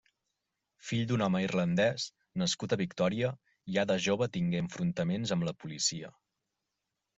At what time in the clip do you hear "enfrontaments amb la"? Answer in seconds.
4.65-5.57